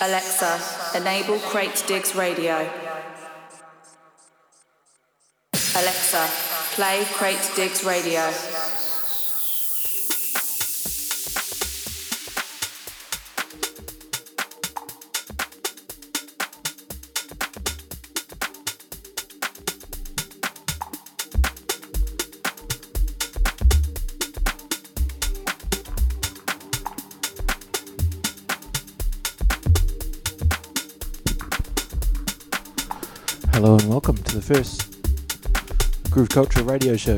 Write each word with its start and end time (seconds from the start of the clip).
Alexa, 0.00 0.96
enable 0.96 1.38
Crate 1.40 1.86
Digs 1.86 2.14
Radio. 2.14 2.56
Alexa, 5.76 6.26
play 6.74 7.04
Crate 7.04 7.54
Digs 7.54 7.84
Radio. 7.84 8.59
First 34.54 34.96
Groove 36.10 36.28
Culture 36.28 36.64
radio 36.64 36.96
show. 36.96 37.16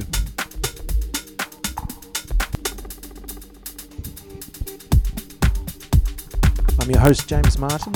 I'm 6.78 6.90
your 6.90 7.00
host, 7.00 7.26
James 7.26 7.56
Martin, 7.56 7.94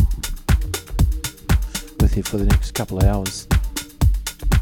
with 2.01 2.17
you 2.17 2.23
for 2.23 2.39
the 2.39 2.47
next 2.47 2.73
couple 2.73 2.97
of 2.97 3.05
hours. 3.05 3.47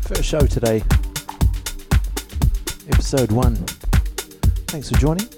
First 0.00 0.24
show 0.24 0.40
today, 0.40 0.82
episode 2.88 3.30
one. 3.30 3.54
Thanks 4.66 4.90
for 4.90 4.98
joining. 4.98 5.28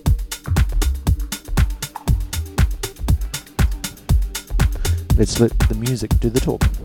Let's 5.18 5.38
let 5.40 5.58
the 5.68 5.76
music 5.78 6.18
do 6.20 6.30
the 6.30 6.40
talking. 6.40 6.75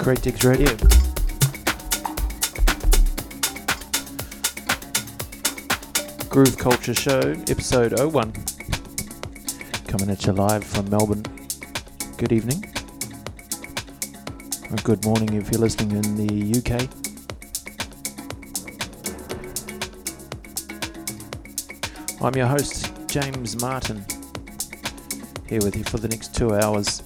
Digs 0.00 0.44
Radio. 0.44 0.74
Groove 6.30 6.56
Culture 6.56 6.94
Show, 6.94 7.20
episode 7.48 7.92
01. 8.00 8.32
Coming 9.86 10.10
at 10.10 10.24
you 10.24 10.32
live 10.32 10.64
from 10.64 10.88
Melbourne. 10.88 11.22
Good 12.16 12.32
evening. 12.32 12.64
Or 14.70 14.76
good 14.82 15.04
morning 15.04 15.34
if 15.34 15.52
you're 15.52 15.60
listening 15.60 16.02
in 16.02 16.16
the 16.16 16.58
UK. 16.58 16.88
I'm 22.22 22.34
your 22.34 22.46
host, 22.46 22.90
James 23.06 23.60
Martin, 23.60 24.04
here 25.46 25.60
with 25.62 25.76
you 25.76 25.84
for 25.84 25.98
the 25.98 26.08
next 26.08 26.34
two 26.34 26.54
hours. 26.54 27.02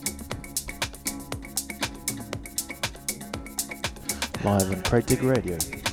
Live 4.44 4.70
on 4.70 4.82
Dig 5.00 5.23
Radio. 5.23 5.83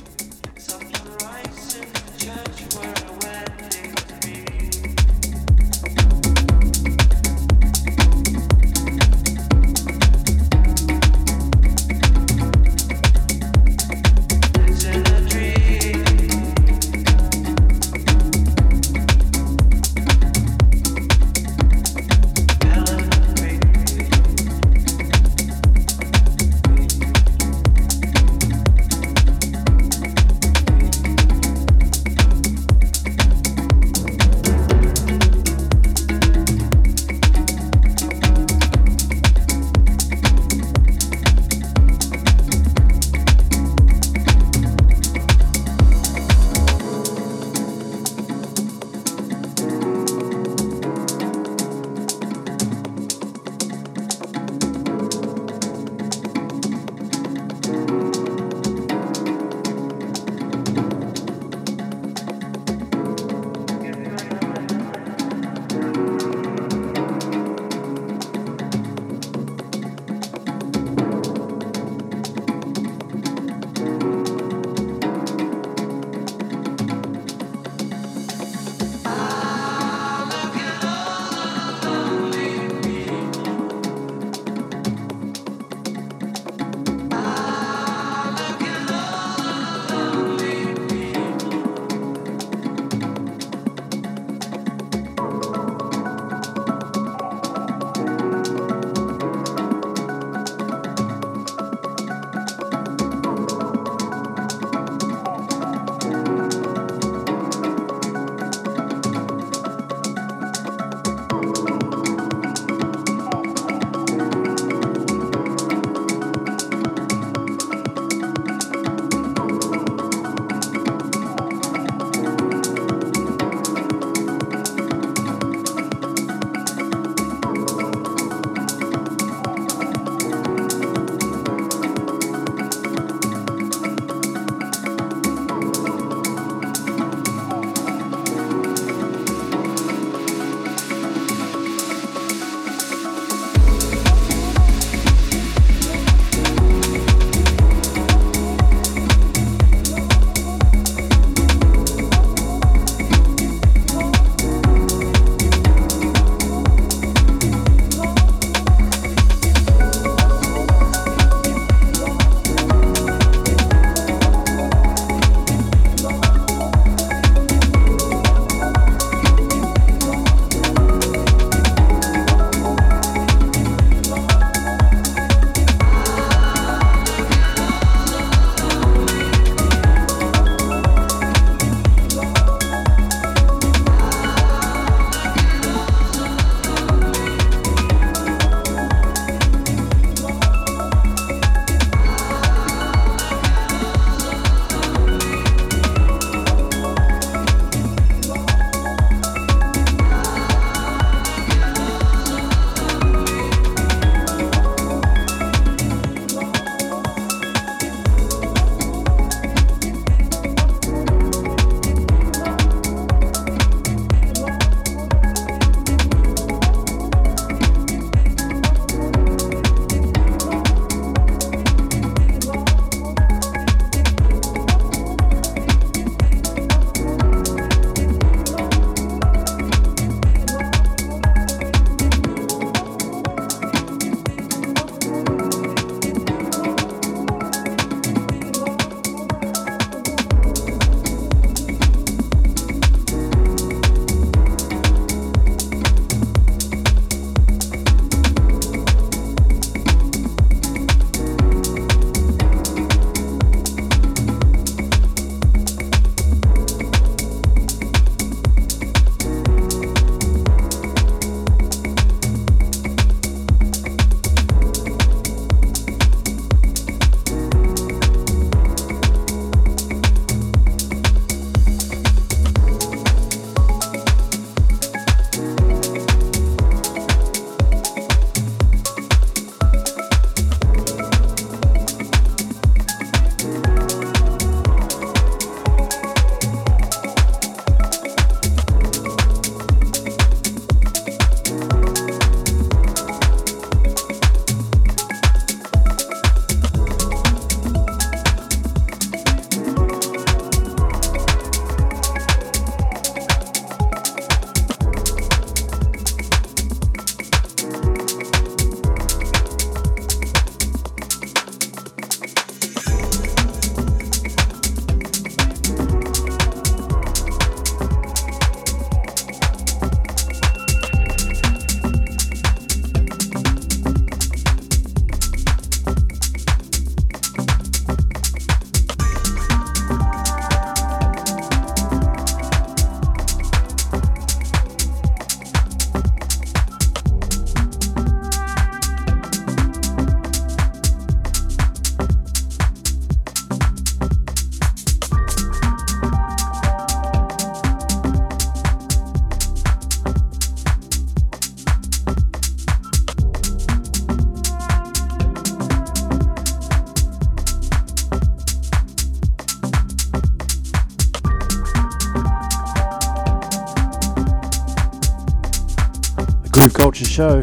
Show. 367.12 367.42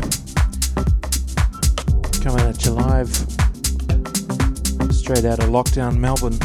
Coming 2.24 2.44
at 2.48 2.66
you 2.66 2.72
live 2.72 3.08
straight 4.92 5.26
out 5.26 5.38
of 5.38 5.50
lockdown 5.52 5.96
Melbourne. 6.00 6.40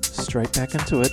Straight 0.00 0.50
back 0.54 0.74
into 0.74 1.02
it. 1.02 1.12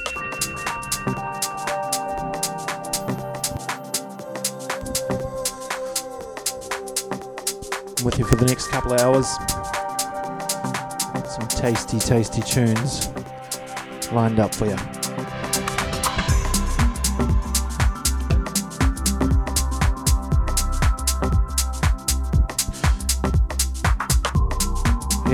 I'm 8.00 8.06
with 8.06 8.18
you 8.18 8.24
for 8.24 8.38
the 8.38 8.46
next 8.48 8.68
couple 8.68 8.94
of 8.94 9.02
hours. 9.02 9.28
Some 11.30 11.50
tasty, 11.50 12.00
tasty 12.00 12.42
tunes 12.42 13.10
lined 14.14 14.40
up 14.40 14.56
for 14.56 14.68
you. 14.68 15.01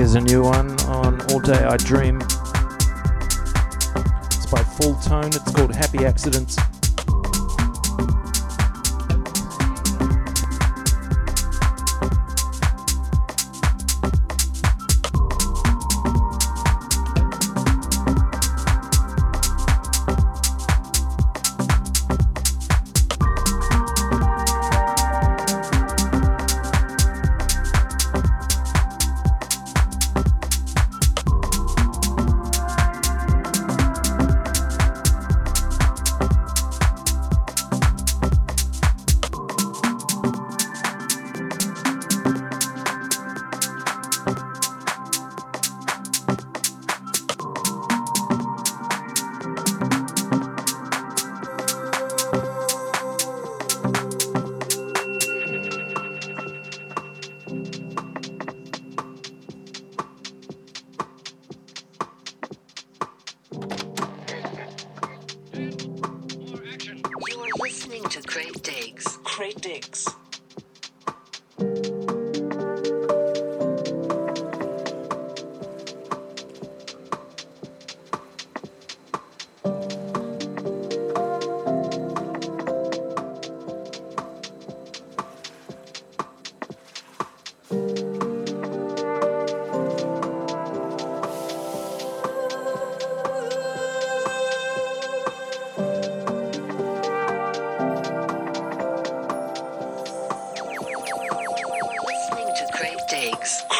Here's 0.08 0.16
a 0.16 0.20
new 0.22 0.42
one 0.42 0.70
on 0.84 1.20
All 1.30 1.38
Day 1.38 1.62
I 1.64 1.76
Dream. 1.76 2.18
It's 4.22 4.46
by 4.46 4.62
Full 4.62 4.94
Tone. 5.02 5.26
It's 5.26 5.52
called 5.52 5.74
Happy 5.74 6.06
Accidents. 6.06 6.56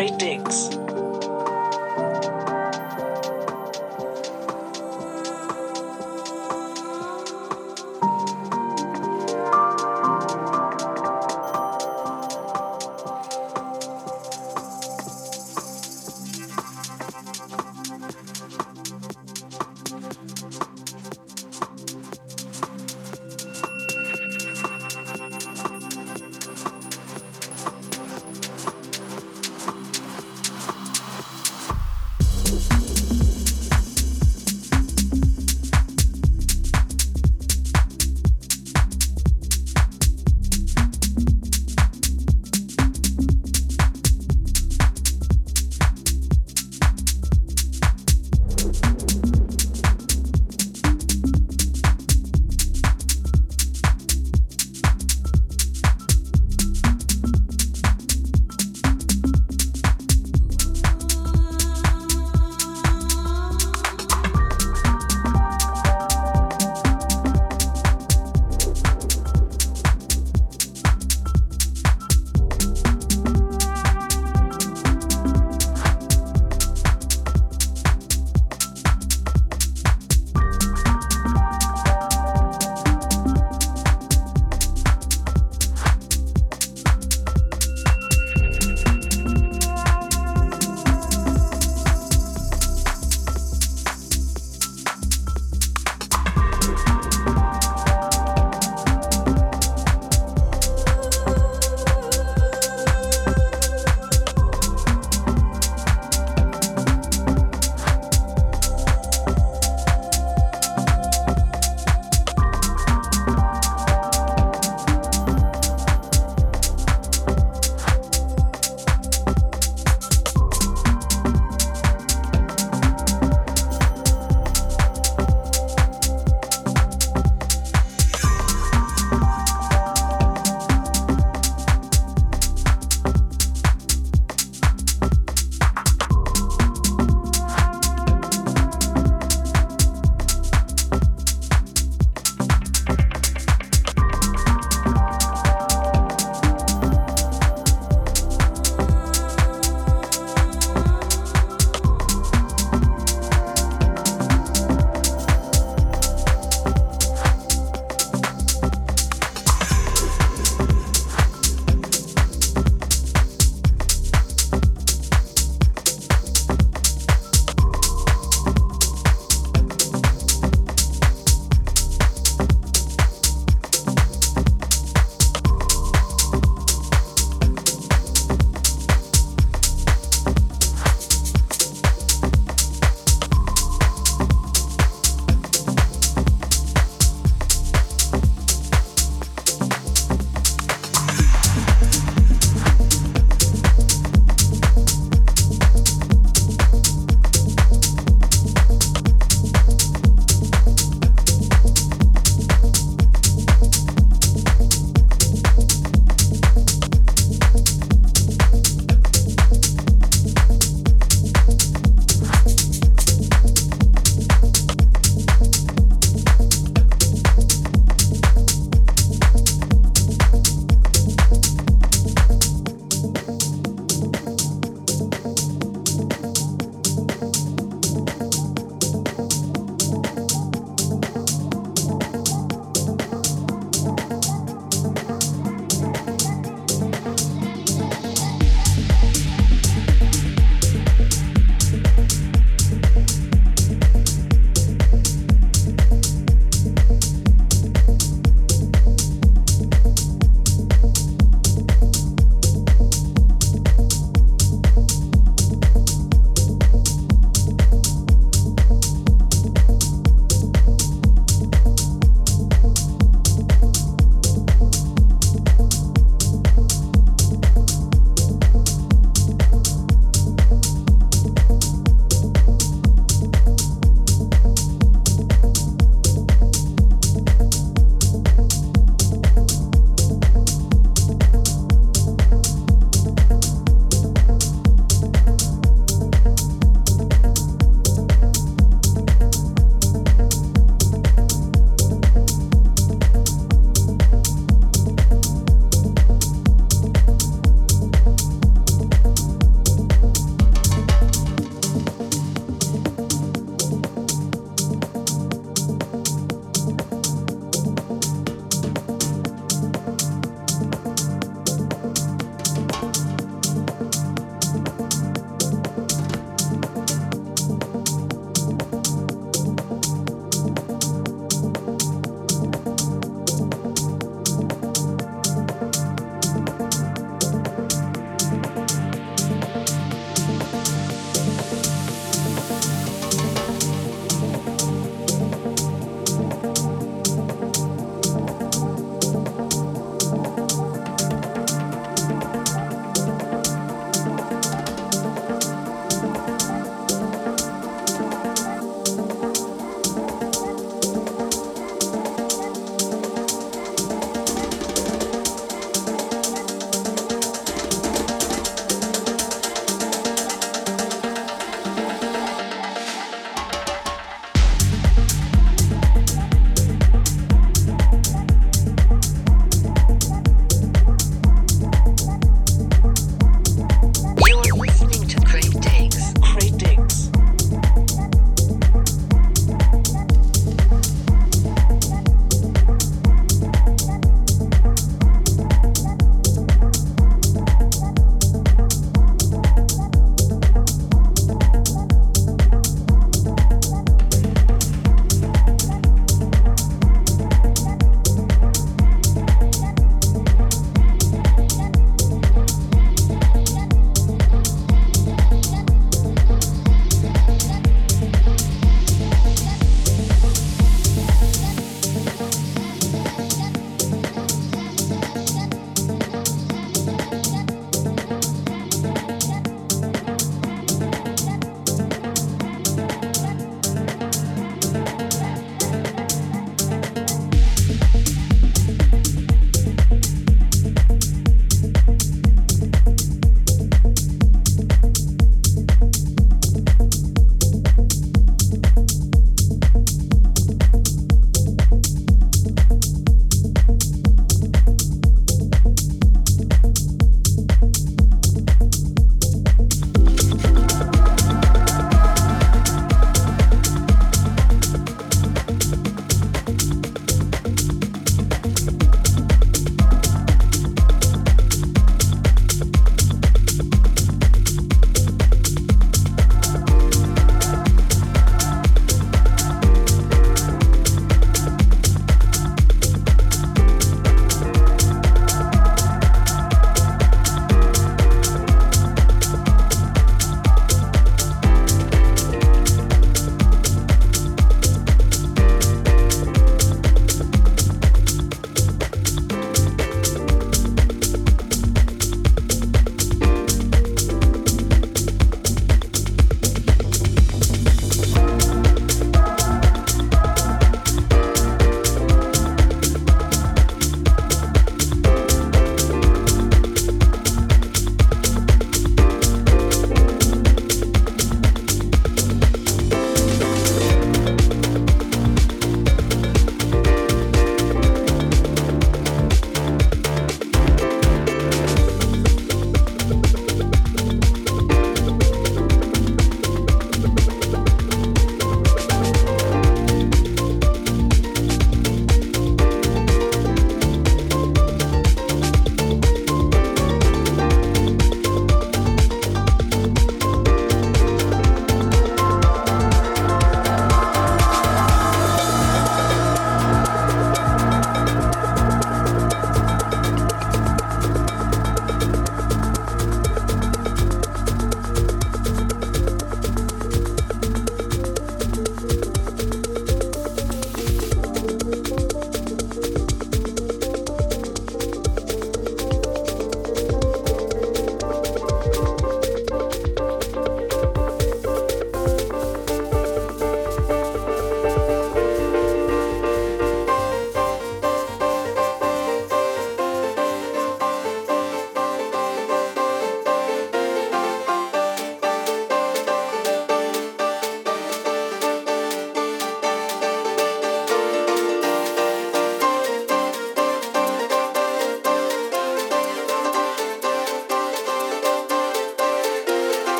great 0.00 0.16
digs. 0.16 0.79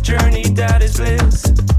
journey 0.00 0.42
that 0.54 0.82
is 0.82 0.96
bliss. 0.96 1.75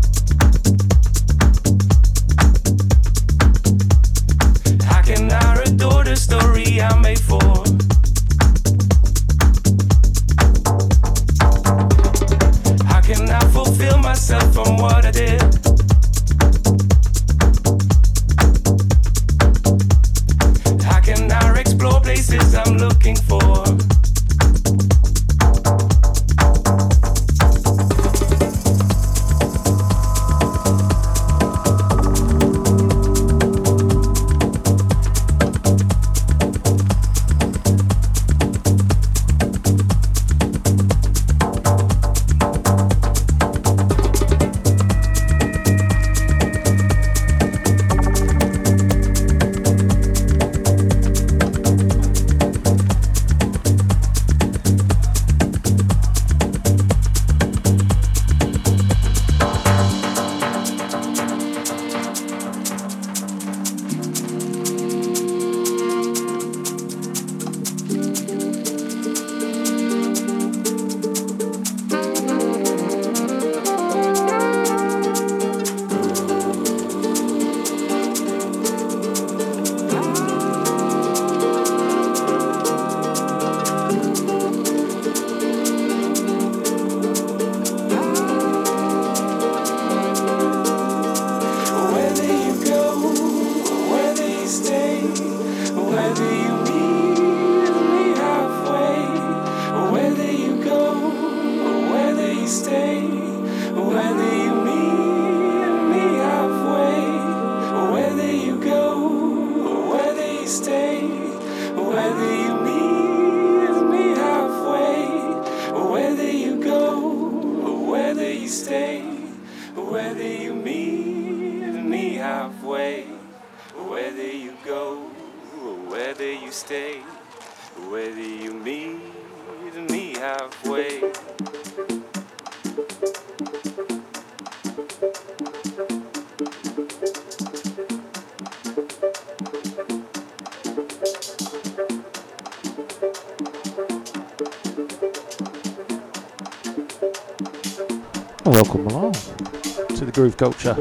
Culture 150.37 150.75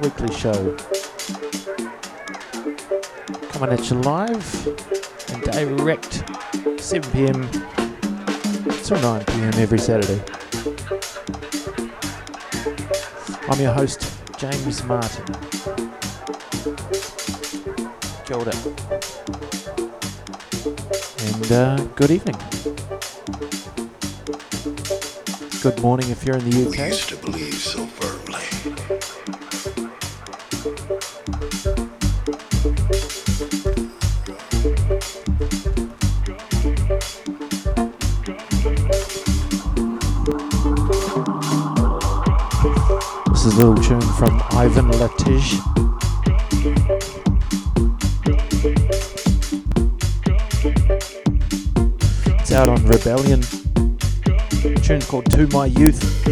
weekly 0.00 0.34
show. 0.34 0.76
Coming 3.50 3.70
at 3.70 3.88
you 3.88 3.96
live 4.00 4.66
and 5.32 5.42
direct 5.44 6.24
7 6.80 7.08
pm 7.12 7.48
till 8.82 9.00
9 9.00 9.24
pm 9.26 9.54
every 9.54 9.78
Saturday. 9.78 10.20
I'm 13.48 13.60
your 13.60 13.72
host, 13.72 14.12
James 14.38 14.82
Martin. 14.82 15.24
Kia. 18.24 18.38
And 21.28 21.52
uh, 21.52 21.76
good 21.94 22.10
evening. 22.10 22.36
Good 25.62 25.80
morning 25.80 26.10
if 26.10 26.24
you're 26.24 26.36
in 26.36 26.50
the 26.50 26.66
UK. 26.66 28.05
Ivan 44.58 44.90
Latij. 44.98 45.60
It's 52.40 52.52
out 52.52 52.68
on 52.68 52.86
Rebellion. 52.86 53.42
Tune 54.82 55.02
called 55.02 55.30
To 55.32 55.46
My 55.48 55.66
Youth. 55.66 56.25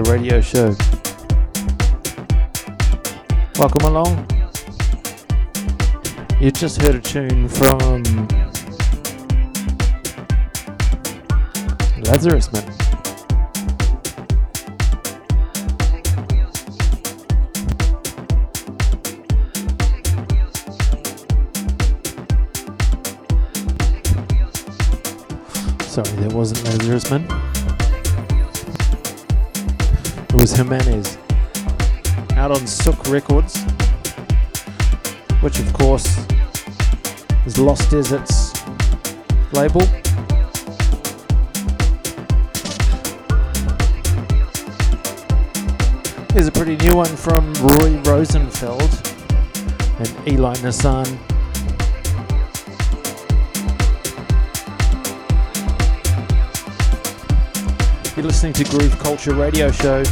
Radio 0.00 0.40
Show. 0.40 0.74
Welcome 3.58 3.84
along. 3.84 4.26
You 6.40 6.50
just 6.50 6.80
heard 6.80 6.94
a 6.94 7.00
tune 7.00 7.46
from 7.46 8.02
Lazarus 12.04 12.50
Man. 12.52 12.81
Jimenez. 30.72 31.18
Out 32.36 32.50
on 32.50 32.66
Sook 32.66 33.06
Records. 33.08 33.62
Which, 35.42 35.58
of 35.58 35.70
course, 35.74 36.06
is 37.44 37.58
Lost 37.58 37.90
Deserts 37.90 38.54
label. 39.52 39.82
Here's 46.32 46.46
a 46.46 46.52
pretty 46.52 46.76
new 46.76 46.96
one 46.96 47.14
from 47.16 47.52
Roy 47.54 47.98
Rosenfeld 48.04 48.80
and 49.98 50.28
Eli 50.28 50.54
Nissan. 50.56 51.06
You're 58.16 58.24
listening 58.24 58.54
to 58.54 58.64
Groove 58.64 58.98
Culture 59.00 59.34
Radio 59.34 59.70
Show. 59.70 60.02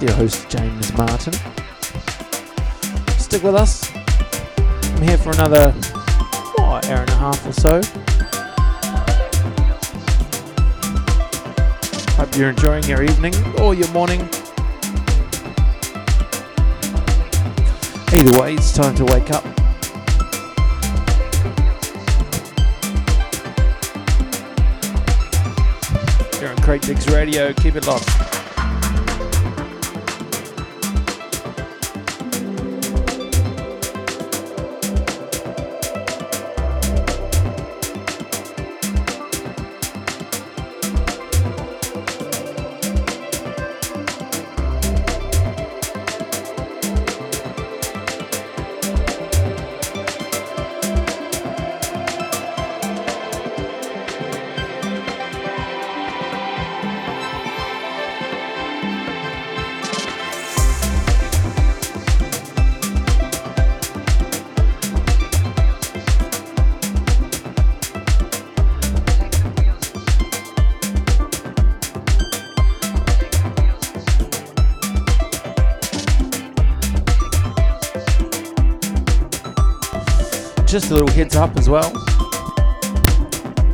Your 0.00 0.12
host 0.12 0.48
James 0.48 0.92
Martin. 0.94 1.34
Stick 3.18 3.42
with 3.42 3.54
us. 3.54 3.94
I'm 3.94 5.02
here 5.02 5.18
for 5.18 5.30
another 5.32 5.74
hour 6.58 6.80
and 6.84 7.10
a 7.10 7.16
half 7.16 7.46
or 7.46 7.52
so. 7.52 7.82
Hope 12.16 12.34
you're 12.34 12.48
enjoying 12.48 12.84
your 12.84 13.02
evening 13.02 13.34
or 13.58 13.74
your 13.74 13.88
morning. 13.90 14.20
Either 18.14 18.40
way, 18.40 18.54
it's 18.54 18.72
time 18.72 18.94
to 18.94 19.04
wake 19.04 19.30
up. 19.30 19.44
You're 26.40 26.50
on 26.50 26.56
Crate 26.62 26.80
Digs 26.80 27.06
Radio. 27.08 27.52
Keep 27.52 27.76
it 27.76 27.86
locked. 27.86 28.39
Heads 81.20 81.36
up 81.36 81.54
as 81.58 81.68
well. 81.68 81.92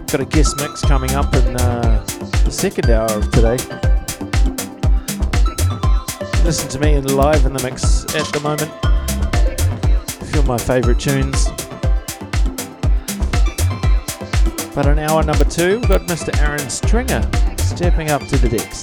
Got 0.09 0.21
a 0.21 0.27
guest 0.29 0.57
mix 0.57 0.81
coming 0.81 1.13
up 1.13 1.33
in 1.33 1.57
uh, 1.57 2.05
the 2.45 2.51
second 2.51 2.91
hour 2.91 3.09
of 3.09 3.31
today. 3.31 3.57
Listen 6.43 6.69
to 6.71 6.81
me 6.81 7.01
live 7.01 7.47
in 7.47 7.53
the 7.53 7.63
mix 7.63 8.03
at 8.17 8.27
the 8.33 8.41
moment. 8.41 8.73
A 10.21 10.25
few 10.25 10.41
of 10.41 10.49
my 10.49 10.59
favourite 10.59 10.99
tunes. 10.99 11.47
But 14.75 14.87
in 14.87 14.99
hour 14.99 15.23
number 15.23 15.45
two, 15.45 15.79
we've 15.79 15.89
got 15.89 16.01
Mr. 16.09 16.37
Aaron 16.41 16.69
Stringer 16.69 17.23
stepping 17.59 18.11
up 18.11 18.23
to 18.27 18.37
the 18.39 18.49
decks. 18.49 18.83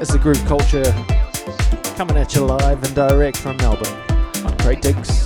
It's 0.00 0.10
the 0.10 0.18
groove 0.18 0.42
culture 0.46 1.21
coming 1.96 2.16
at 2.16 2.34
you 2.34 2.44
live 2.44 2.82
and 2.84 2.94
direct 2.94 3.36
from 3.36 3.56
Melbourne 3.58 3.96
on 4.44 4.56
Crate 4.58 4.80
Digs. 4.80 5.21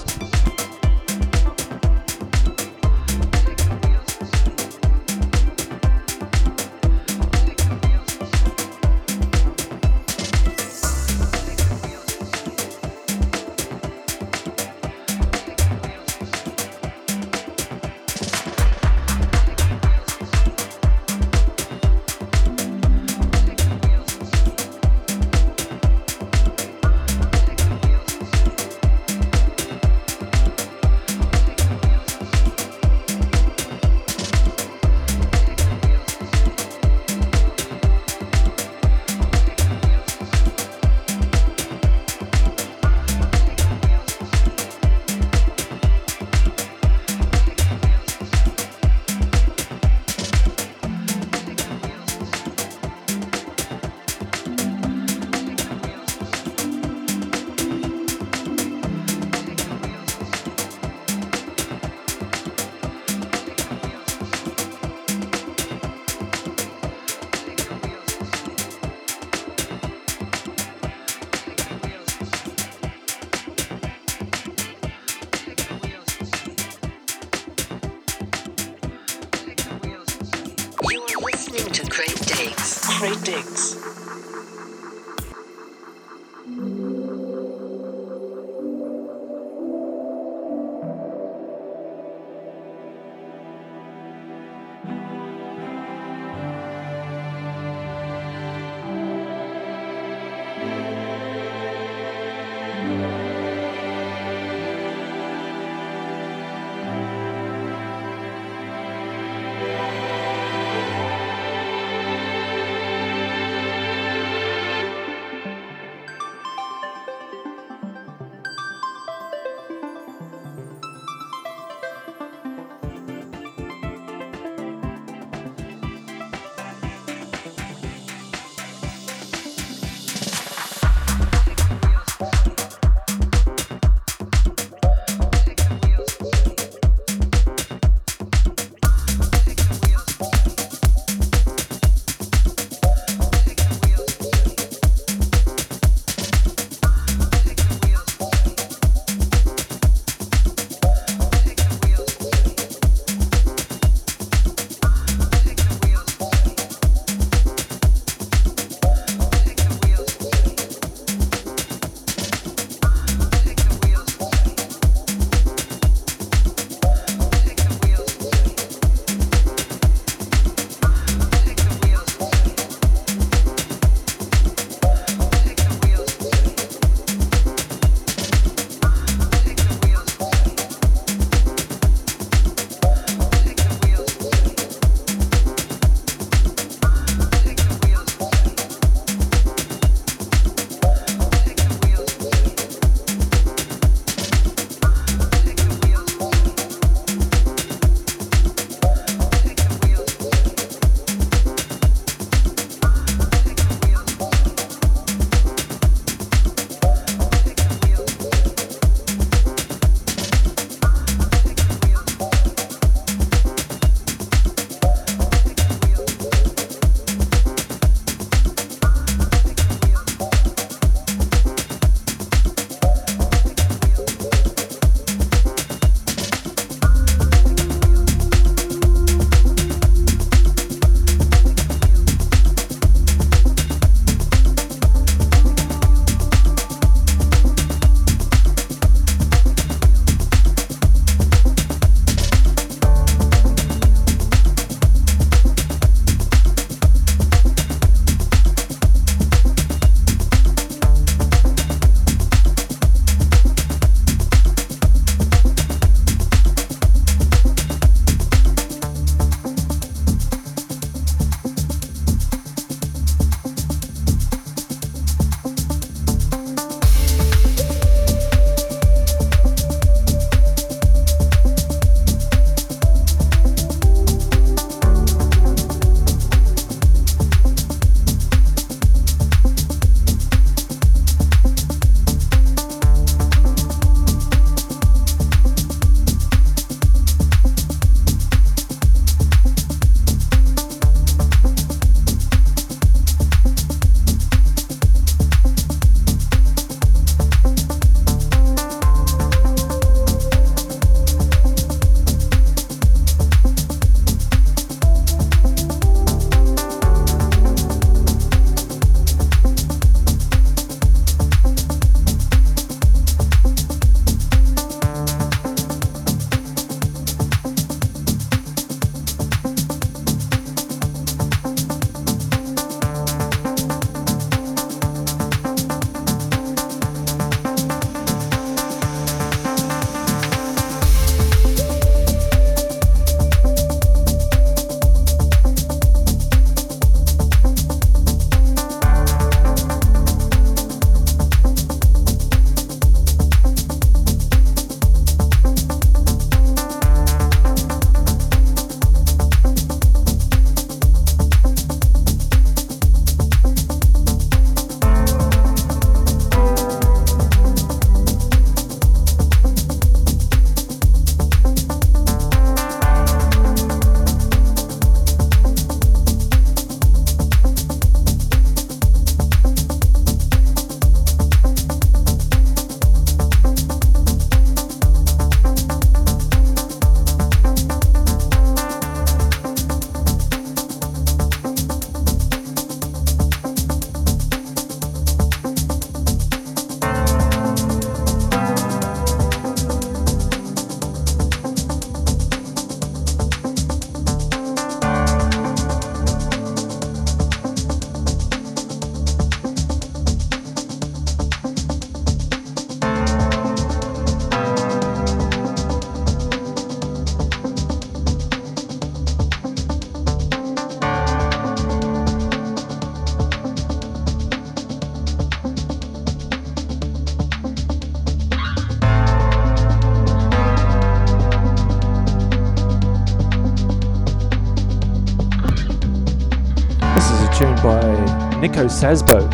Sasbo. 428.77 429.27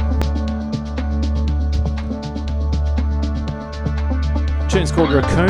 tune's 4.68 4.92
called 4.92 5.12
Raccoon. 5.12 5.48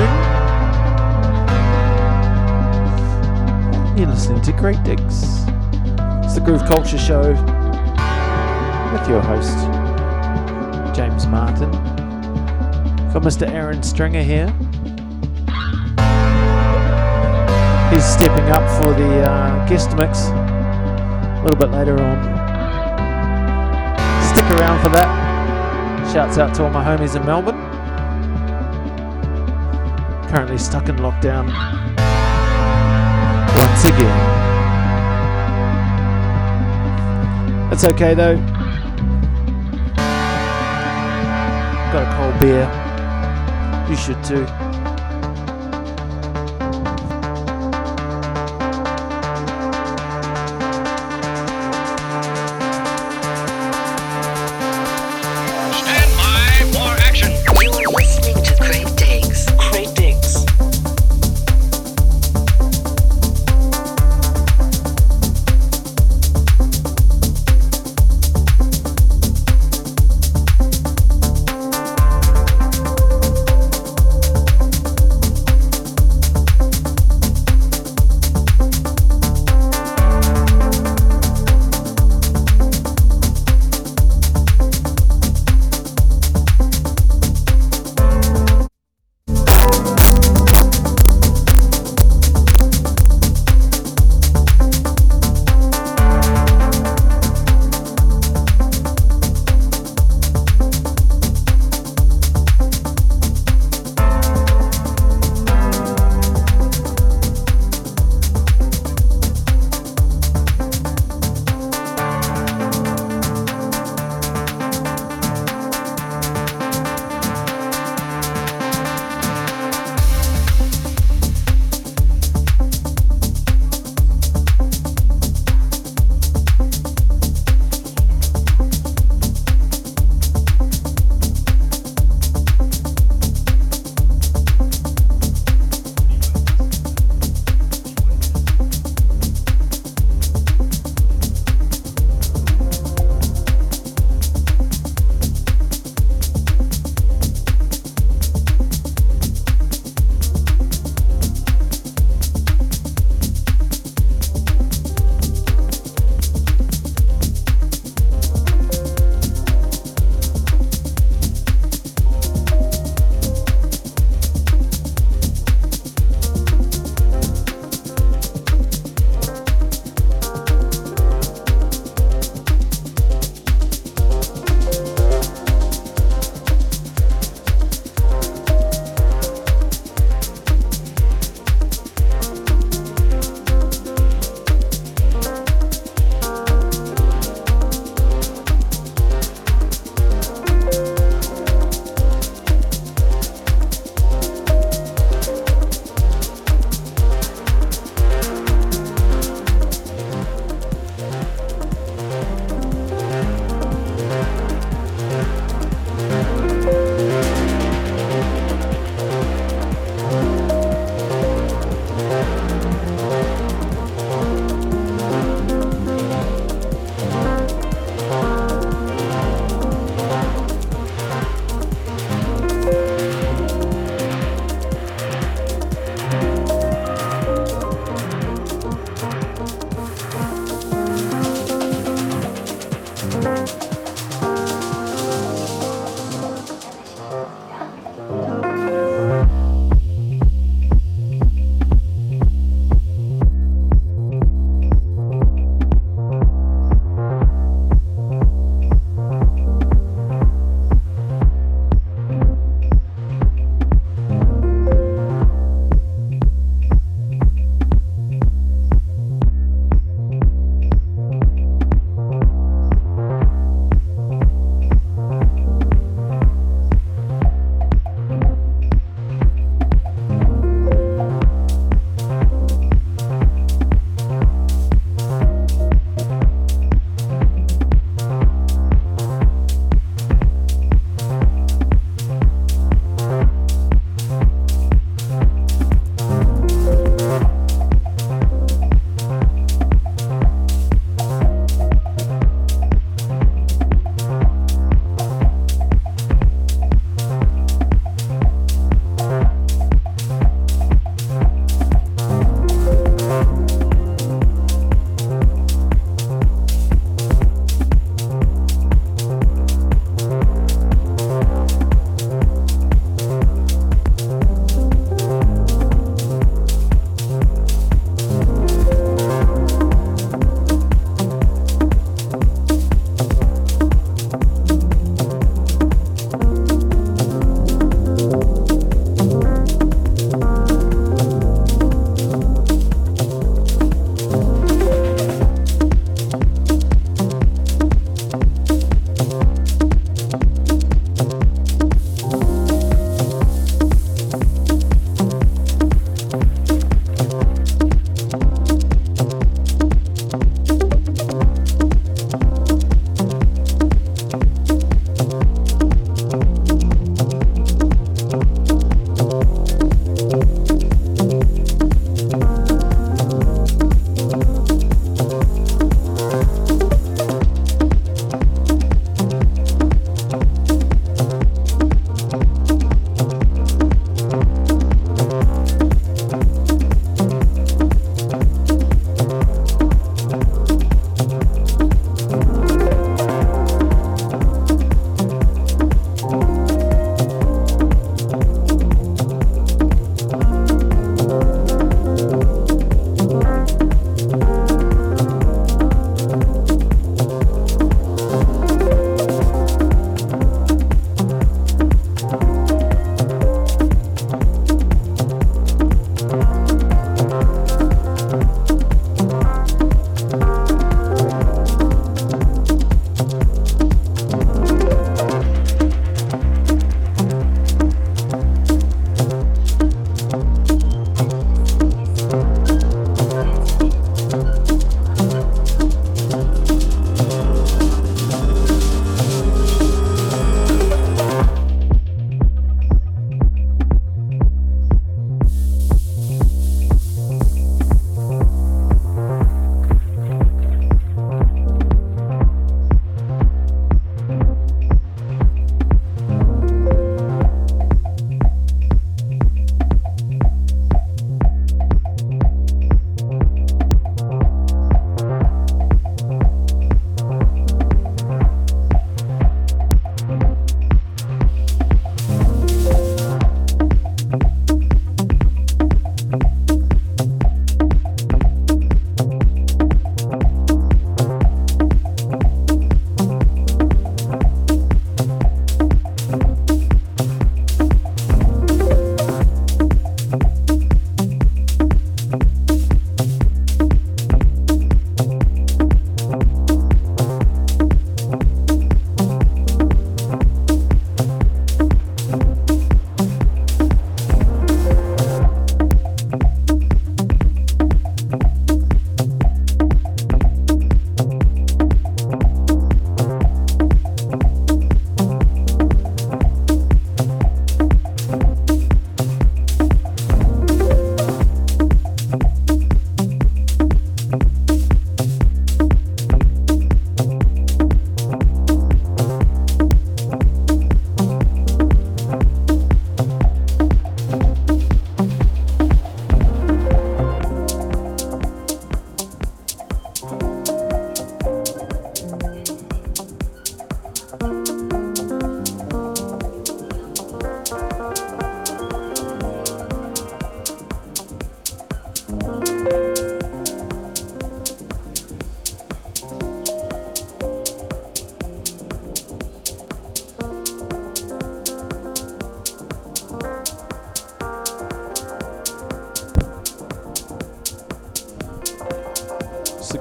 You're 3.99 4.07
listening 4.07 4.41
to 4.41 4.53
Crate 4.55 4.83
Digs. 4.83 5.45
It's 6.25 6.37
the 6.37 6.43
Groove 6.43 6.65
Culture 6.65 6.97
Show 6.97 7.21
with 8.93 9.09
your 9.11 9.21
host, 9.21 9.59
James 10.97 11.27
Martin. 11.27 11.71
Got 13.13 13.23
Mr. 13.25 13.47
Aaron 13.47 13.83
Stringer 13.83 14.23
here. 14.23 14.47
He's 17.93 18.07
stepping 18.07 18.51
up 18.51 18.67
for 18.81 18.95
the 18.95 19.31
uh, 19.31 19.69
guest 19.69 19.95
mix 19.99 20.29
a 20.29 21.43
little 21.45 21.59
bit 21.59 21.71
later 21.73 22.03
on. 22.03 22.32
Around 24.63 24.81
for 24.81 24.91
that. 24.91 26.13
Shouts 26.13 26.39
out 26.39 26.55
to 26.55 26.63
all 26.63 26.71
my 26.71 26.85
homies 26.85 27.17
in 27.17 27.27
Melbourne. 27.27 27.59
Currently 30.29 30.57
stuck 30.57 30.89
in 30.89 30.99
lockdown 30.99 31.47
once 33.59 33.85
again. 33.85 34.21
That's 37.71 37.85
okay 37.87 38.15
though. 38.15 38.37
Got 41.93 42.07
a 42.07 42.17
cold 42.17 42.39
beer. 42.39 42.69
You 43.91 43.97
should 43.97 44.23
too. 44.23 44.62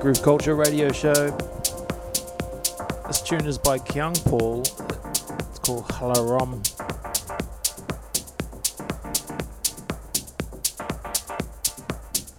Groove 0.02 0.24
Culture 0.24 0.56
Radio 0.56 0.92
Show. 0.92 1.30
This 3.06 3.22
tune 3.22 3.46
is 3.46 3.60
by 3.60 3.78
Kyung 3.78 4.16
Paul. 4.16 4.62
It's 4.62 5.60
called 5.60 5.86
Halarom. 5.90 6.60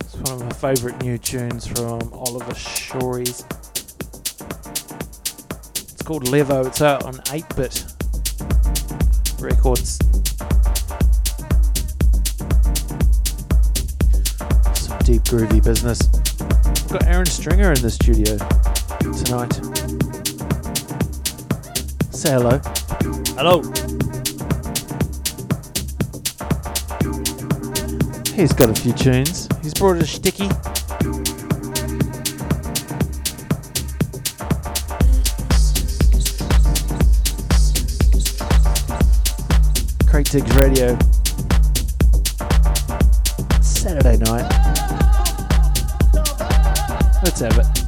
It's 0.01 0.15
one 0.17 0.33
of 0.33 0.45
my 0.45 0.51
favourite 0.51 1.01
new 1.05 1.17
tunes 1.19 1.69
from 1.69 2.13
Oliver 2.13 2.53
Schories. 2.53 3.45
It's 5.77 6.03
called 6.03 6.25
Levo. 6.25 6.67
It's 6.67 6.83
out 6.83 7.05
on 7.05 7.15
8-bit 7.15 7.85
records. 9.41 9.99
Some 14.81 14.99
deep 15.05 15.23
groovy 15.23 15.63
business. 15.63 16.01
Got 16.93 17.07
Aaron 17.07 17.25
Stringer 17.25 17.73
in 17.73 17.81
the 17.81 17.91
studio 17.91 18.37
tonight. 19.25 19.55
Say 22.15 22.33
hello. 22.33 22.61
Hello. 23.35 23.63
He's 28.35 28.53
got 28.53 28.69
a 28.69 28.75
few 28.75 28.93
tunes. 28.93 29.49
He's 29.63 29.73
brought 29.73 29.97
a 29.97 30.07
sticky. 30.07 30.51
Crate 40.11 40.31
Digs 40.31 40.57
Radio. 40.57 40.99
Saturday 43.63 44.19
night. 44.19 44.62
Let's 47.23 47.39
have 47.39 47.57
it. 47.57 47.82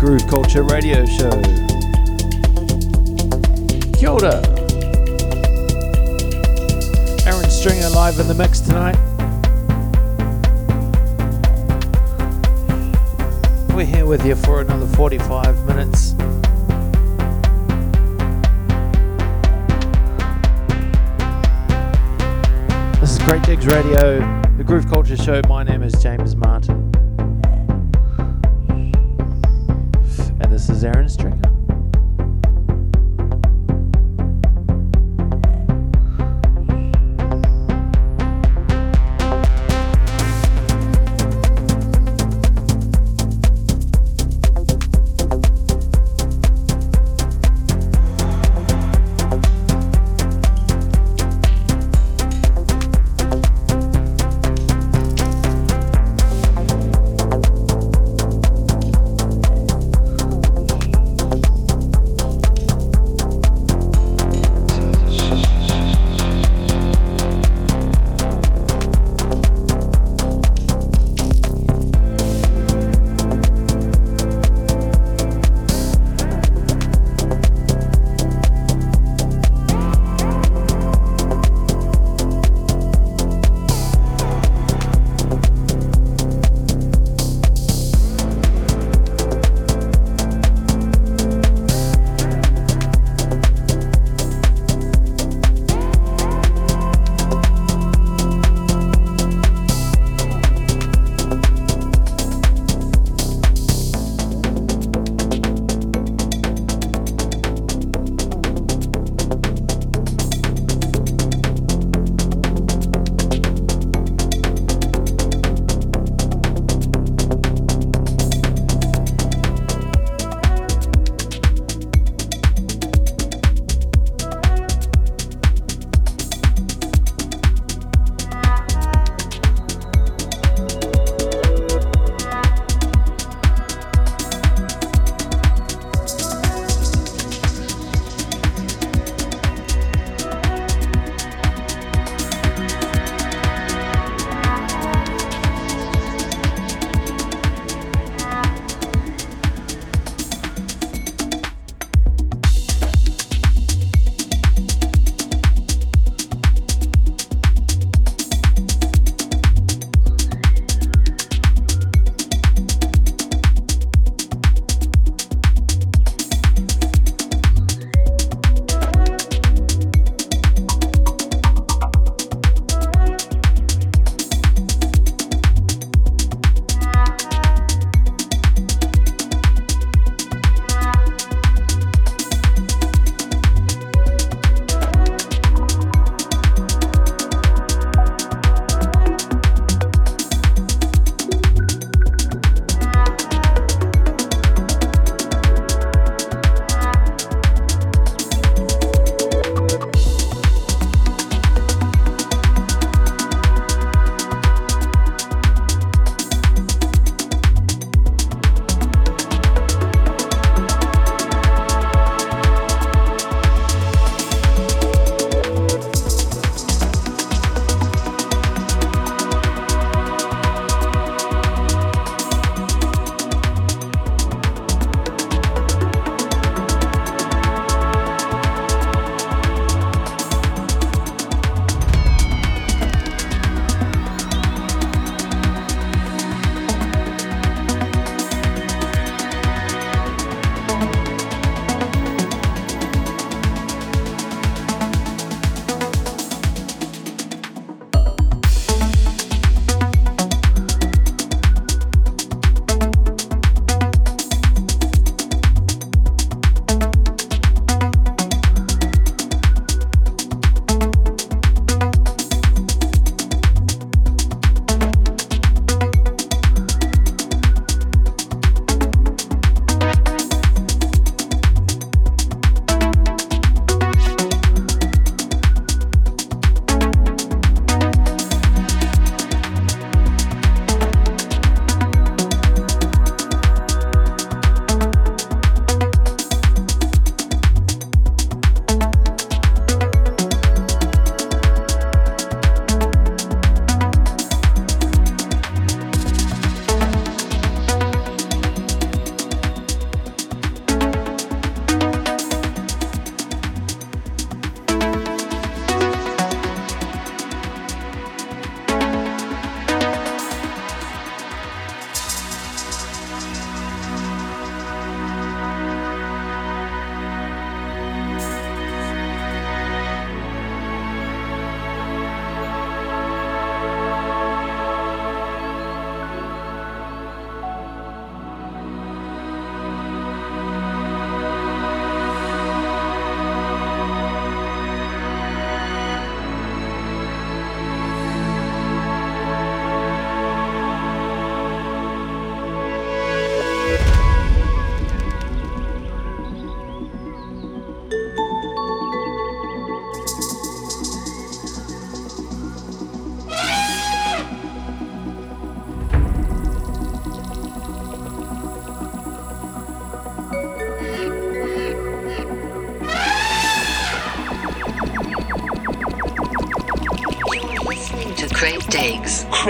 Culture 0.00 0.62
Radio 0.62 1.04
Show. 1.04 1.30
Kia 3.92 4.08
ora. 4.08 4.40
Aaron 7.26 7.50
Stringer 7.50 7.90
live 7.90 8.18
in 8.18 8.26
the 8.26 8.34
mix 8.34 8.60
tonight. 8.60 8.96
We're 13.74 13.84
here 13.84 14.06
with 14.06 14.24
you 14.24 14.36
for 14.36 14.62
another 14.62 14.86
45 14.86 15.66
minutes. 15.66 16.12
This 23.00 23.10
is 23.10 23.18
Crate 23.18 23.42
Digs 23.42 23.66
Radio, 23.66 24.20
the 24.56 24.64
Groove 24.64 24.88
Culture 24.88 25.18
Show. 25.18 25.42
My 25.46 25.62
name 25.62 25.82
is 25.82 25.92
James 26.02 26.34
Martin. 26.34 26.59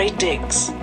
Crate 0.00 0.16
Digs. 0.16 0.79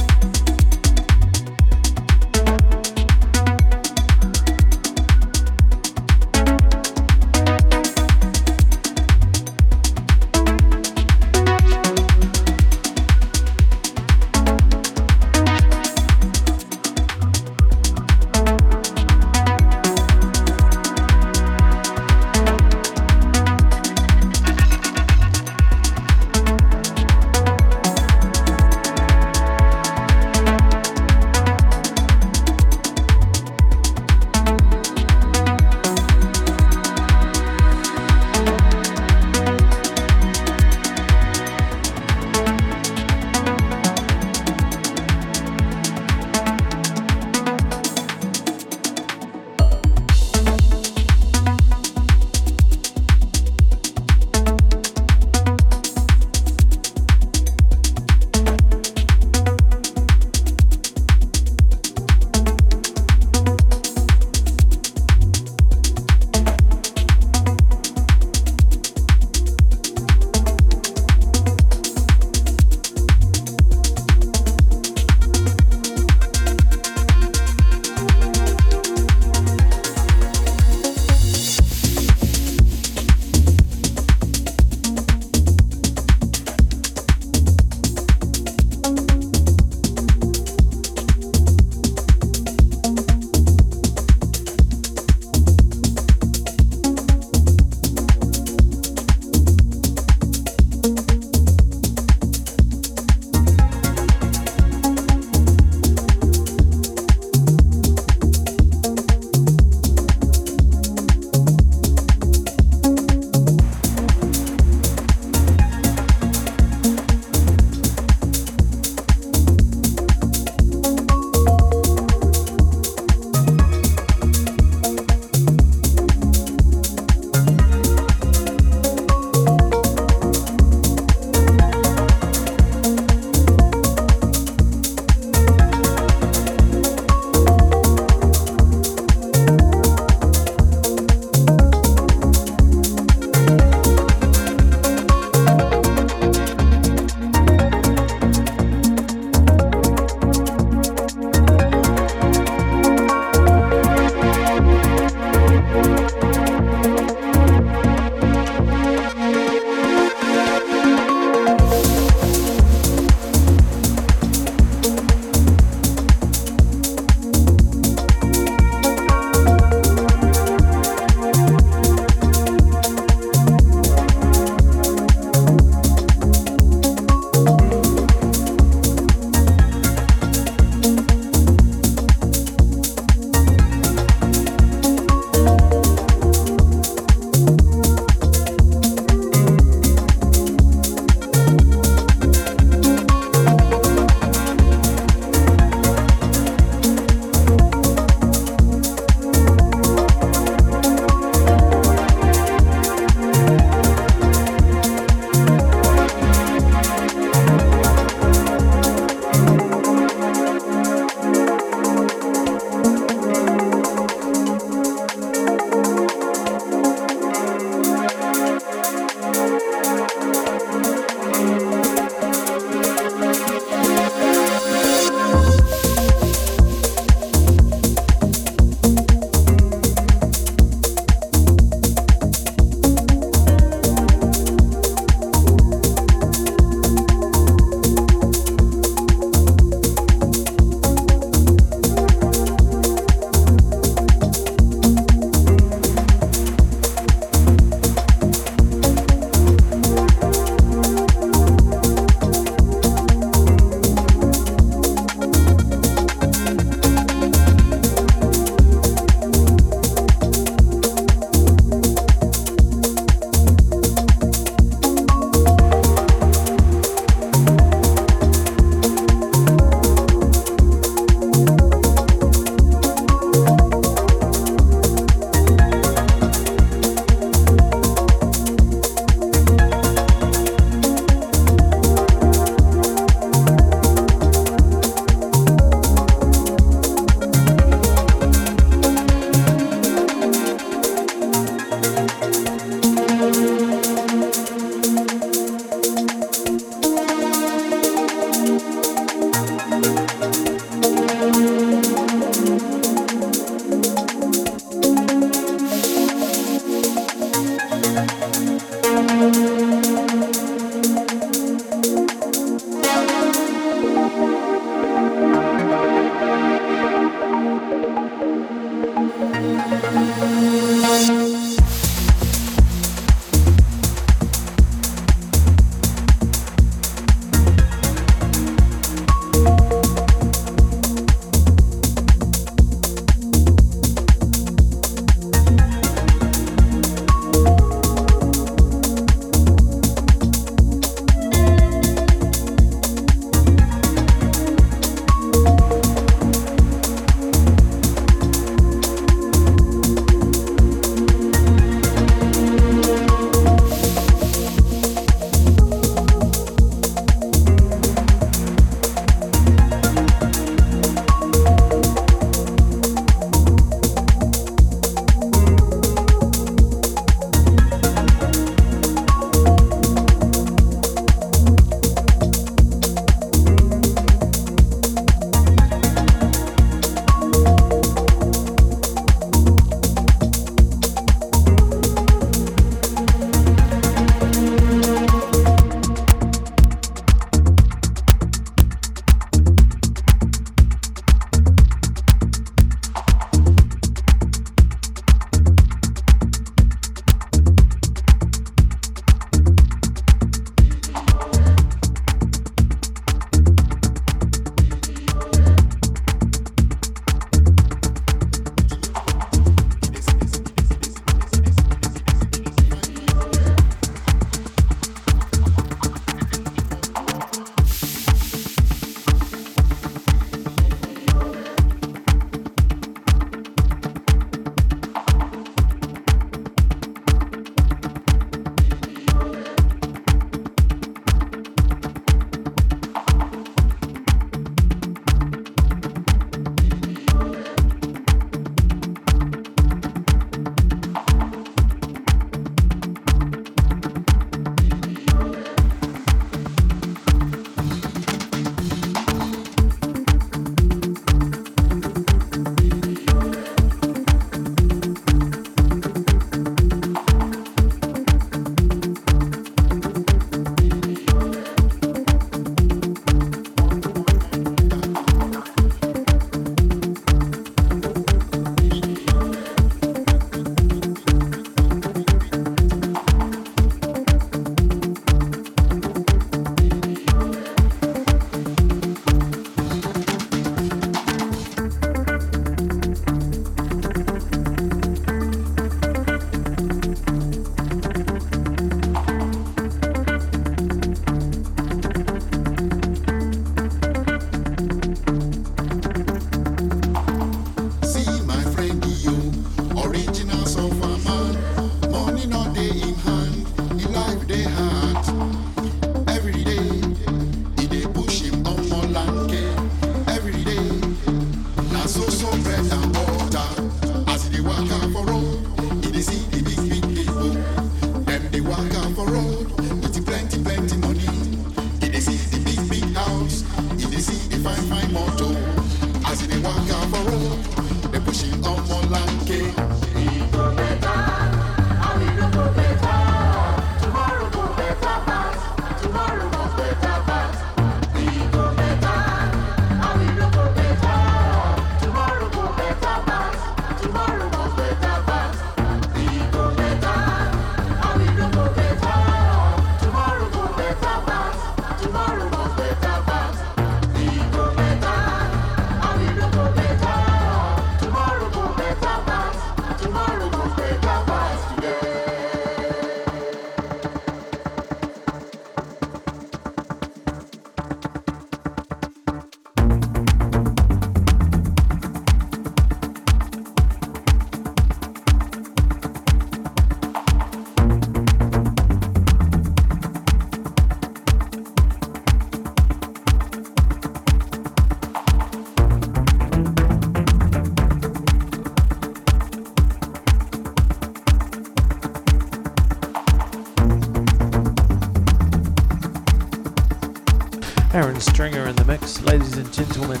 And 599.46 599.54
gentlemen. 599.54 600.00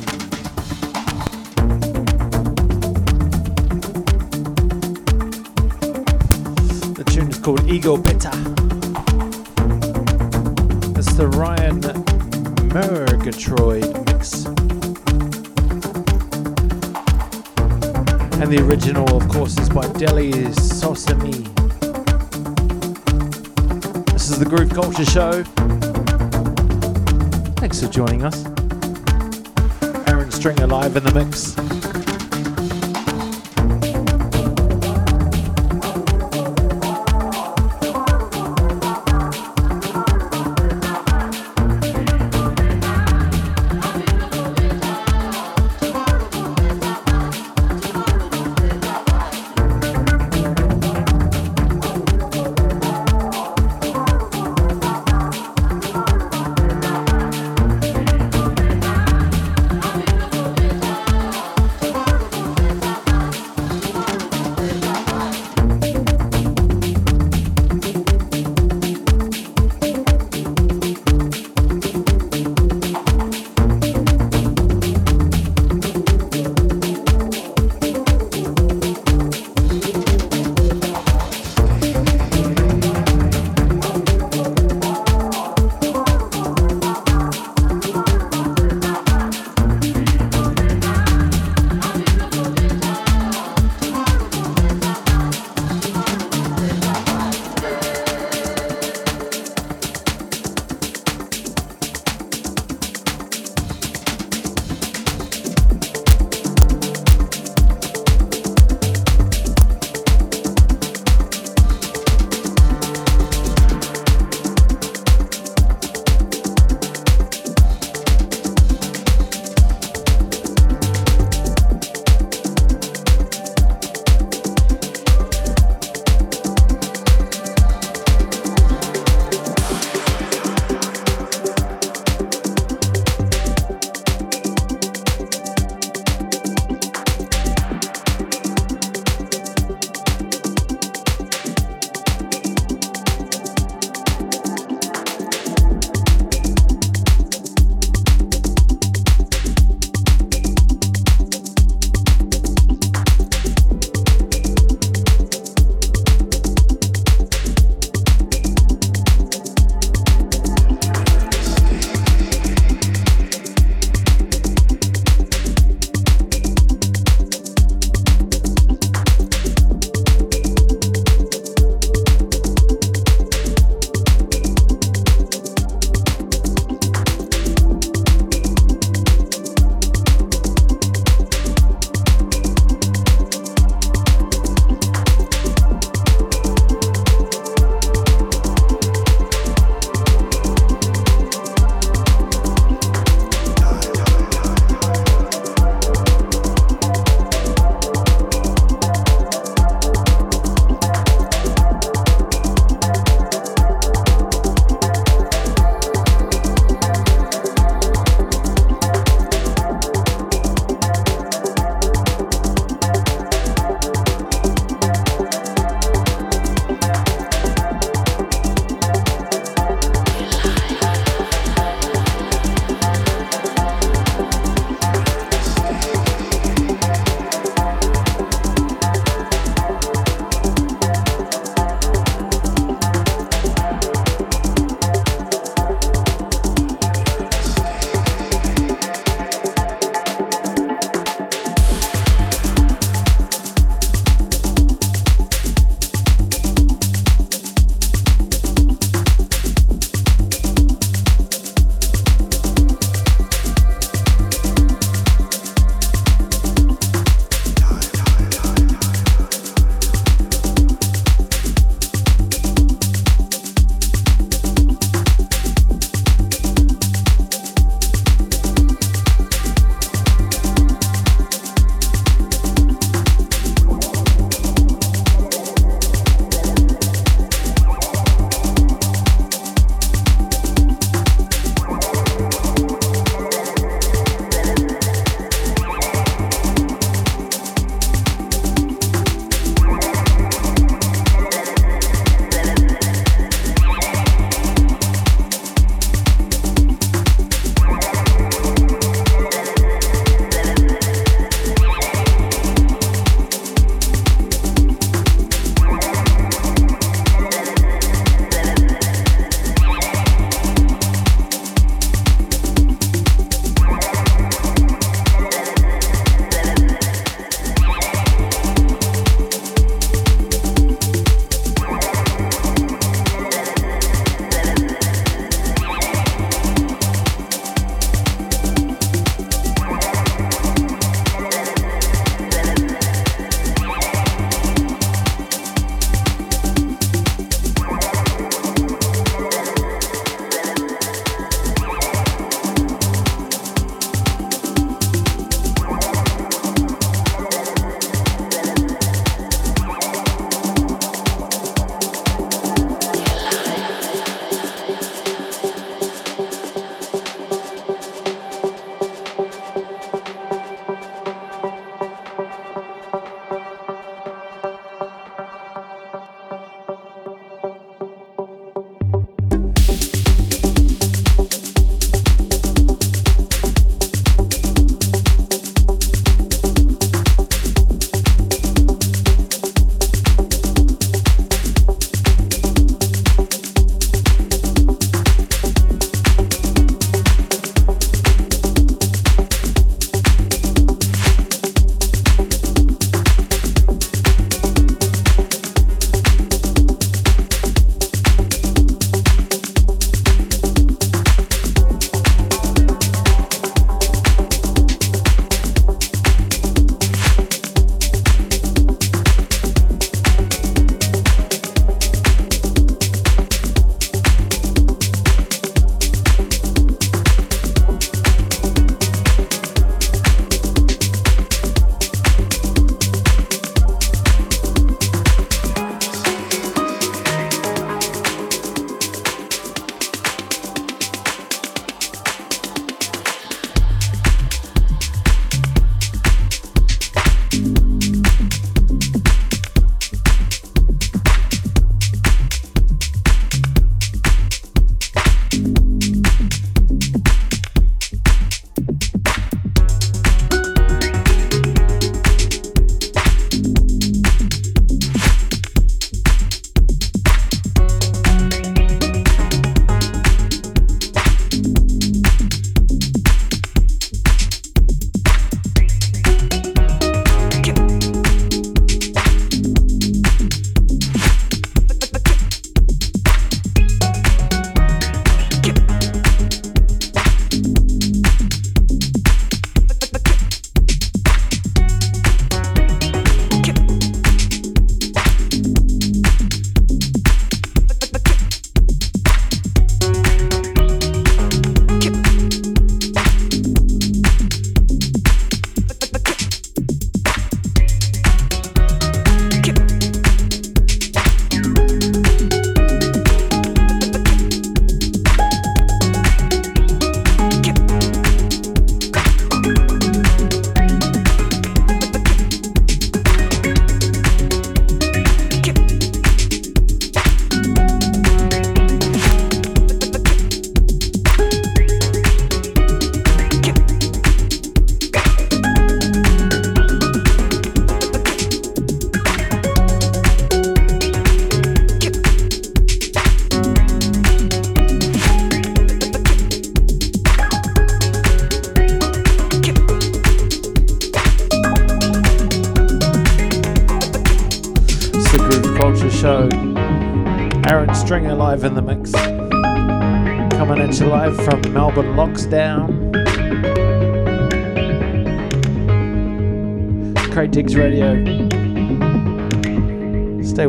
The 6.94 7.04
tune 7.06 7.28
is 7.28 7.38
called 7.38 7.64
Ego 7.68 7.96
Beta. 7.96 8.32
It's 10.98 11.14
the 11.14 11.28
Ryan 11.28 11.80
Murgatroyd 12.72 13.86
mix. 14.06 14.46
And 18.40 18.50
the 18.50 18.64
original, 18.66 19.16
of 19.16 19.28
course, 19.28 19.56
is 19.58 19.68
by 19.68 19.86
Dele 19.92 20.32
Sosimi. 20.54 21.44
This 24.12 24.28
is 24.28 24.40
the 24.40 24.44
Groove 24.44 24.70
Culture 24.70 25.04
Show. 25.04 25.44
Thanks 27.60 27.80
for 27.80 27.88
joining 27.88 28.24
us. 28.24 28.55
Aaron 30.46 30.58
Stringer 30.58 30.72
live 30.72 30.96
in 30.96 31.02
the 31.02 31.12
mix. 31.12 31.85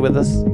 With 0.08 0.16
us. 0.16 0.47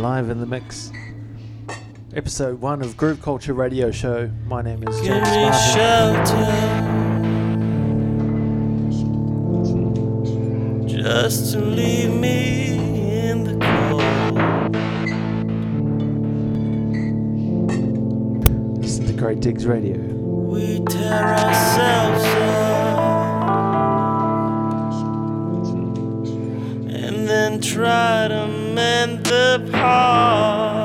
Live 0.00 0.30
in 0.30 0.40
the 0.40 0.46
mix. 0.46 0.90
Episode 2.14 2.58
one 2.62 2.80
of 2.80 2.96
Groove 2.96 3.20
Culture 3.20 3.52
Radio 3.52 3.90
Show. 3.90 4.30
My 4.46 4.62
name 4.62 4.82
is 4.88 4.98
James 5.02 5.28
Martin. 5.76 6.26
Just 10.88 11.52
to 11.52 11.60
leave 11.60 12.14
me 12.14 13.28
in 13.28 13.44
the 13.44 13.52
cold. 13.62 14.00
Listen 18.78 19.04
to 19.06 19.12
Crate 19.22 19.40
Digs 19.40 19.66
Radio. 19.66 19.98
We 19.98 20.80
tear 20.86 21.24
ourselves 21.26 22.24
up. 22.24 22.80
And 26.88 27.28
then 27.28 27.60
try 27.60 28.28
to 28.28 28.46
mend 28.48 29.19
the 29.30 30.79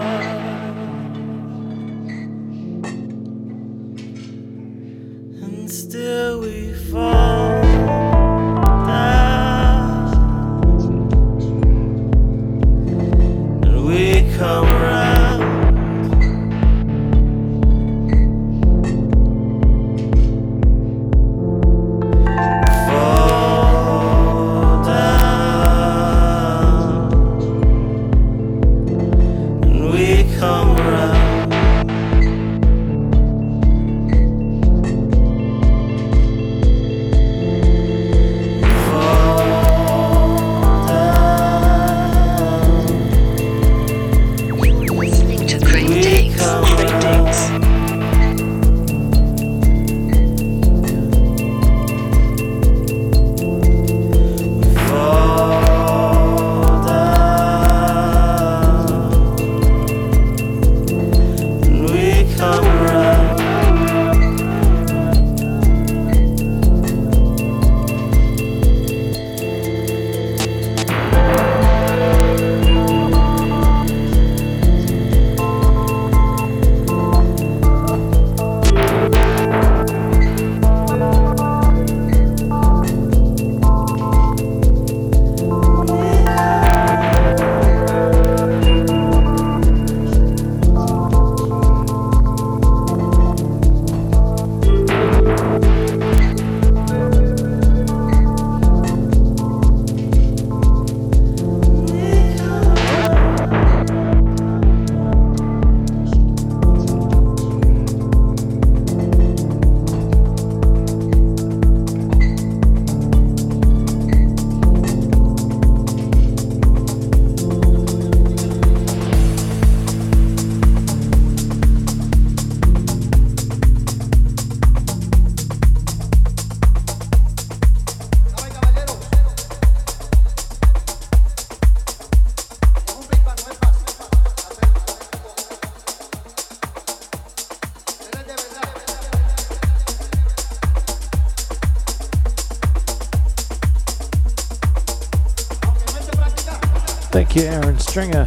Stringer. 147.96 148.26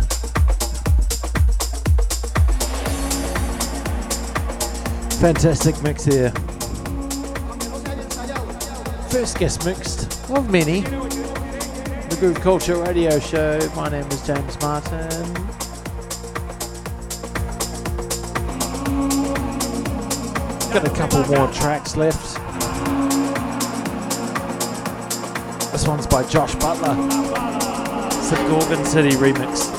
Fantastic 5.20 5.82
mix 5.82 6.06
here. 6.06 6.30
First 9.10 9.38
guest 9.38 9.66
mixed 9.66 10.30
of 10.30 10.50
many. 10.50 10.80
The 10.80 12.16
Groove 12.18 12.40
Culture 12.40 12.82
Radio 12.82 13.20
Show. 13.20 13.60
My 13.76 13.90
name 13.90 14.06
is 14.06 14.26
James 14.26 14.58
Martin. 14.62 15.34
Got 20.72 20.86
a 20.86 20.94
couple 20.96 21.26
more 21.26 21.52
tracks 21.52 21.94
left. 21.94 22.36
This 25.72 25.86
one's 25.86 26.06
by 26.06 26.26
Josh 26.26 26.54
Butler. 26.54 27.67
It's 28.30 28.36
the 28.36 28.46
Gorgon 28.46 28.84
City 28.84 29.16
remix. 29.16 29.77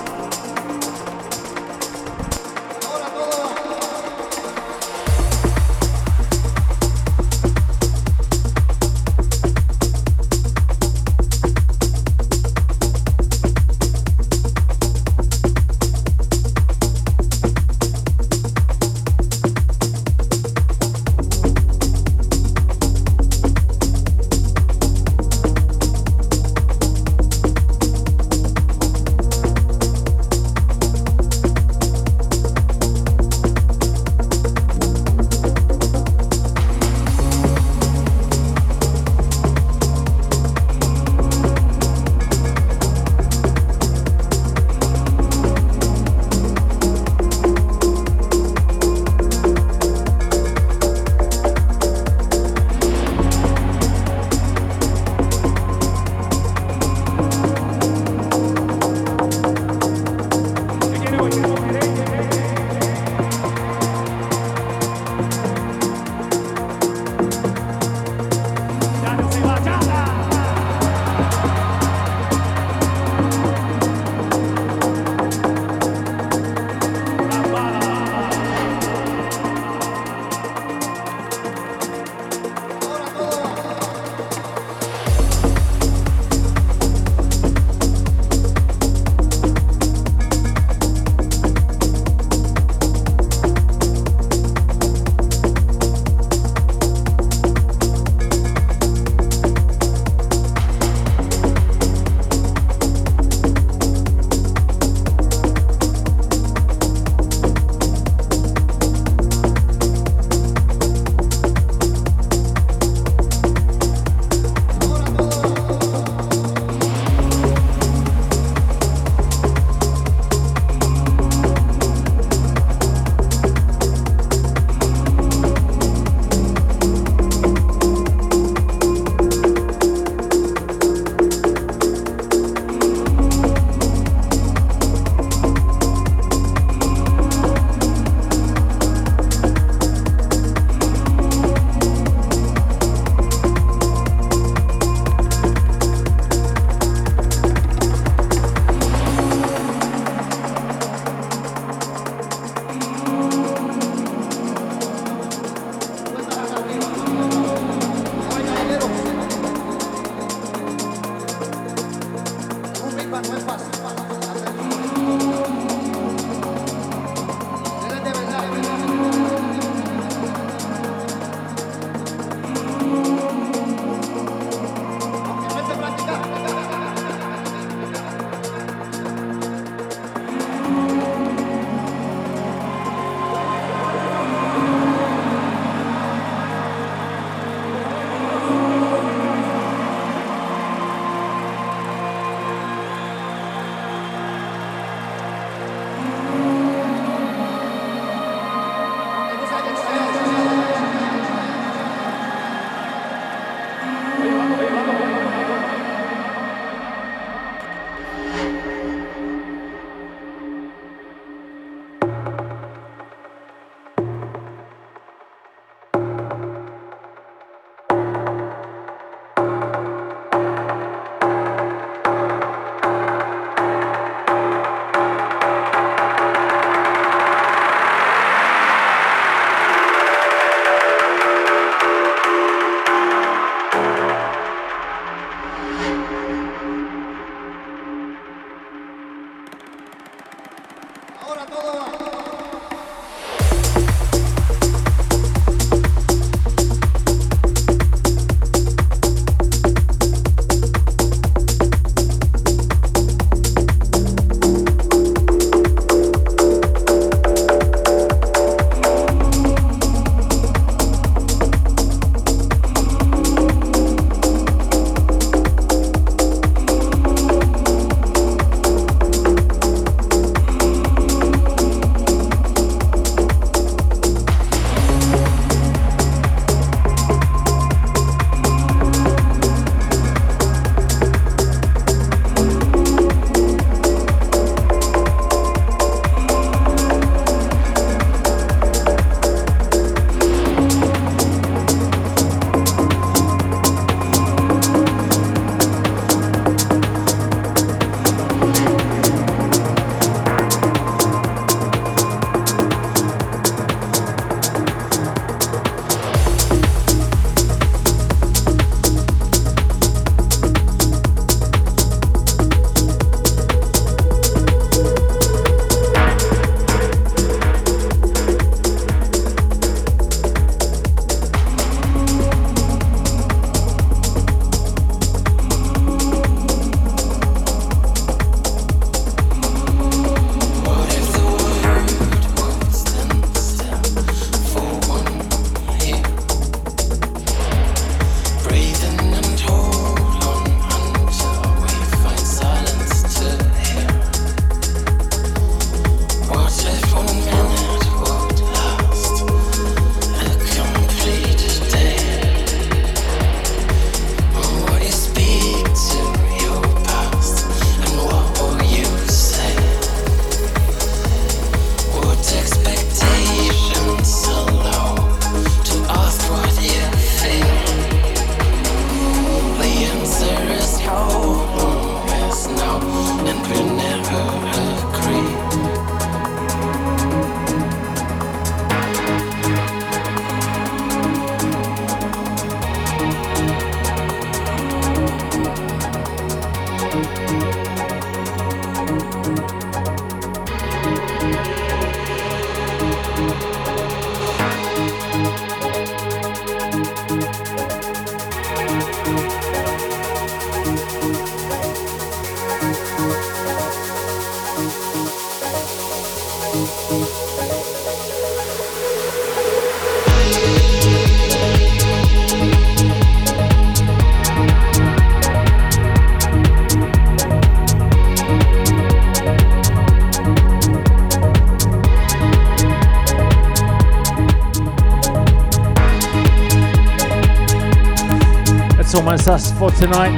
Us 429.29 429.51
for 429.59 429.69
tonight. 429.69 430.17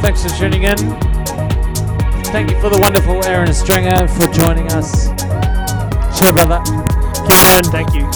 Thanks 0.00 0.22
for 0.22 0.30
tuning 0.30 0.62
in. 0.62 0.76
Thank 2.32 2.50
you 2.50 2.60
for 2.60 2.70
the 2.70 2.78
wonderful 2.80 3.22
Aaron 3.26 3.52
Stringer 3.52 4.08
for 4.08 4.26
joining 4.32 4.72
us. 4.72 5.08
Cheers, 6.18 6.32
brother. 6.32 6.60
Keep 7.28 7.38
going, 7.44 7.68
thank 7.68 7.92
you. 7.92 8.08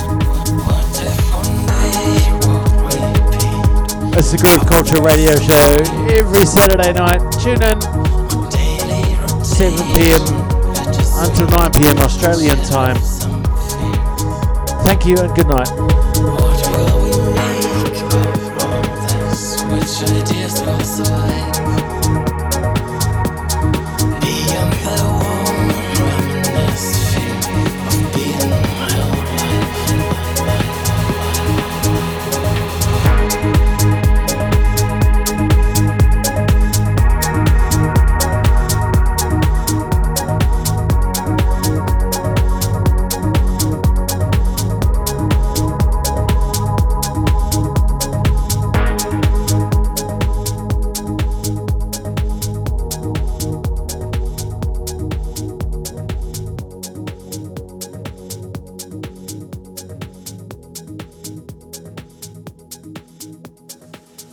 It's 4.17 4.33
the 4.33 4.39
Groove 4.41 4.67
Culture 4.67 5.03
Radio 5.03 5.37
Show 5.37 5.85
every 6.09 6.47
Saturday 6.47 6.93
night. 6.95 7.21
Tune 7.37 7.61
in 7.61 7.81
7 9.45 9.77
p.m. 9.95 10.23
until 11.21 11.49
9 11.49 11.73
p.m. 11.73 11.99
Australian 11.99 12.57
time. 12.65 12.97
Thank 14.85 15.05
you 15.05 15.19
and 15.19 15.35
good 15.37 15.49
night. 15.49 16.02